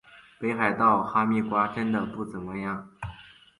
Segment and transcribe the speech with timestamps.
[0.39, 2.89] 北海道哈密瓜真的不怎么样